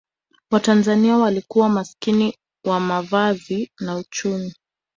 [0.51, 4.53] watanzania walikuwa maskini wa mavazi na uchumi